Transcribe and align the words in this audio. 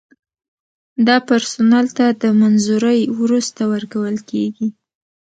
دا 1.07 1.17
پرسونل 1.27 1.85
ته 1.97 2.05
د 2.21 2.23
منظورۍ 2.41 3.01
وروسته 3.21 3.61
ورکول 3.73 4.15
کیږي. 4.29 4.67